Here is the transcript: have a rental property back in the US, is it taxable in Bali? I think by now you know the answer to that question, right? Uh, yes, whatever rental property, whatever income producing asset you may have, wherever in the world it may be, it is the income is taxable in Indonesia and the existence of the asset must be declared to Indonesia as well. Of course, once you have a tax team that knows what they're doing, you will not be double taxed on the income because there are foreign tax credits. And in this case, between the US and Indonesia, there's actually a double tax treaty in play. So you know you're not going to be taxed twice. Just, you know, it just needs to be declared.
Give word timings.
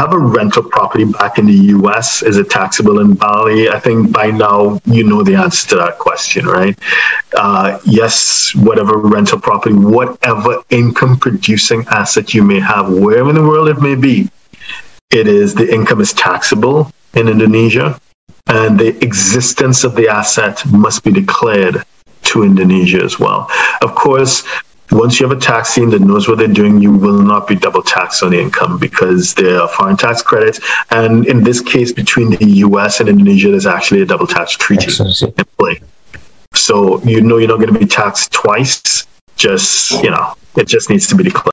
have 0.00 0.14
a 0.14 0.18
rental 0.18 0.62
property 0.62 1.04
back 1.04 1.38
in 1.38 1.44
the 1.44 1.60
US, 1.76 2.22
is 2.22 2.38
it 2.38 2.48
taxable 2.48 3.00
in 3.00 3.12
Bali? 3.12 3.68
I 3.68 3.78
think 3.78 4.10
by 4.10 4.30
now 4.30 4.80
you 4.86 5.04
know 5.04 5.22
the 5.22 5.34
answer 5.34 5.68
to 5.70 5.76
that 5.76 5.98
question, 5.98 6.46
right? 6.46 6.76
Uh, 7.36 7.78
yes, 7.84 8.54
whatever 8.54 8.96
rental 8.96 9.38
property, 9.38 9.74
whatever 9.74 10.62
income 10.70 11.18
producing 11.18 11.84
asset 11.90 12.32
you 12.32 12.42
may 12.42 12.60
have, 12.60 12.88
wherever 12.90 13.28
in 13.28 13.34
the 13.34 13.42
world 13.42 13.68
it 13.68 13.82
may 13.82 13.94
be, 13.94 14.30
it 15.10 15.28
is 15.28 15.54
the 15.54 15.70
income 15.70 16.00
is 16.00 16.14
taxable 16.14 16.90
in 17.12 17.28
Indonesia 17.28 18.00
and 18.46 18.80
the 18.80 18.96
existence 19.04 19.84
of 19.84 19.94
the 19.96 20.08
asset 20.08 20.64
must 20.72 21.04
be 21.04 21.12
declared 21.12 21.84
to 22.22 22.42
Indonesia 22.42 23.02
as 23.02 23.18
well. 23.18 23.50
Of 23.82 23.94
course, 23.94 24.44
once 24.92 25.20
you 25.20 25.28
have 25.28 25.36
a 25.36 25.40
tax 25.40 25.74
team 25.74 25.90
that 25.90 26.00
knows 26.00 26.28
what 26.28 26.38
they're 26.38 26.48
doing, 26.48 26.80
you 26.80 26.92
will 26.92 27.20
not 27.20 27.46
be 27.46 27.54
double 27.54 27.82
taxed 27.82 28.22
on 28.22 28.30
the 28.30 28.40
income 28.40 28.78
because 28.78 29.34
there 29.34 29.60
are 29.60 29.68
foreign 29.68 29.96
tax 29.96 30.22
credits. 30.22 30.60
And 30.90 31.26
in 31.26 31.42
this 31.44 31.60
case, 31.60 31.92
between 31.92 32.30
the 32.30 32.44
US 32.66 33.00
and 33.00 33.08
Indonesia, 33.08 33.50
there's 33.50 33.66
actually 33.66 34.02
a 34.02 34.06
double 34.06 34.26
tax 34.26 34.52
treaty 34.52 34.90
in 35.22 35.44
play. 35.58 35.80
So 36.54 37.02
you 37.04 37.20
know 37.20 37.38
you're 37.38 37.48
not 37.48 37.60
going 37.60 37.72
to 37.72 37.78
be 37.78 37.86
taxed 37.86 38.32
twice. 38.32 39.06
Just, 39.36 40.02
you 40.02 40.10
know, 40.10 40.34
it 40.56 40.66
just 40.66 40.90
needs 40.90 41.06
to 41.08 41.14
be 41.14 41.24
declared. 41.24 41.46